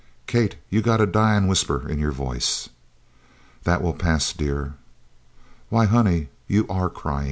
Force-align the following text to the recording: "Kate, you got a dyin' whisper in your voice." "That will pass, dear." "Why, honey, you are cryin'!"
"Kate, 0.25 0.55
you 0.71 0.81
got 0.81 0.99
a 0.99 1.05
dyin' 1.05 1.45
whisper 1.45 1.87
in 1.87 1.99
your 1.99 2.09
voice." 2.11 2.69
"That 3.65 3.83
will 3.83 3.93
pass, 3.93 4.33
dear." 4.33 4.73
"Why, 5.69 5.85
honey, 5.85 6.29
you 6.47 6.67
are 6.69 6.89
cryin'!" 6.89 7.19